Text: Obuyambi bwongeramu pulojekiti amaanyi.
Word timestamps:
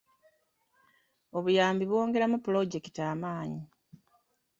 Obuyambi 1.37 1.83
bwongeramu 1.89 2.37
pulojekiti 2.43 2.99
amaanyi. 3.11 3.61